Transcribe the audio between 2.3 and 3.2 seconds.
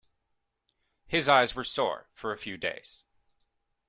a few days.